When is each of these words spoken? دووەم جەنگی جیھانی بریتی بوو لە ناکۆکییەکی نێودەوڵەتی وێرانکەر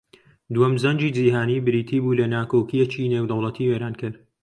دووەم 0.53 0.73
جەنگی 0.81 1.09
جیھانی 1.15 1.63
بریتی 1.65 1.97
بوو 2.03 2.17
لە 2.19 2.25
ناکۆکییەکی 2.33 3.11
نێودەوڵەتی 3.13 3.67
وێرانکەر 3.69 4.13